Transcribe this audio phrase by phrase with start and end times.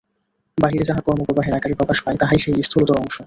[0.57, 3.15] বাহিরে যাহা কর্মপ্রবাহের আকারে প্রকাশ পায়, তাহাই সেই স্থূলতর অংশ।